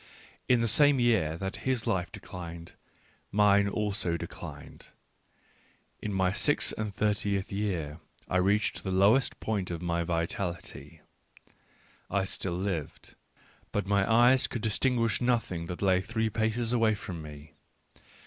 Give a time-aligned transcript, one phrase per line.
[0.49, 2.71] In the same year that his life declined
[3.31, 4.87] mine also declined:
[6.01, 11.01] in my six and thirtieth year I reached the lowest point in my vitality,—
[12.19, 13.13] I still lived,
[13.71, 16.31] but Digitized by Google IO ECCE HOMO my eyes could distinguish nothing that lay three
[16.31, 17.53] paces away from me.